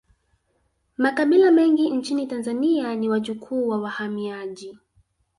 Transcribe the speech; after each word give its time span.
Makabila 0.97 1.51
mengi 1.51 1.89
nchini 1.89 2.27
tanzania 2.27 2.95
ni 2.95 3.09
wajukuu 3.09 3.67
wa 3.67 3.81
wahamiaji 3.81 4.77